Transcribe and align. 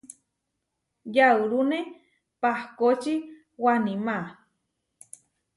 Yaurúne 1.15 1.79
pahkóči 2.41 3.13
Waníma. 3.63 4.17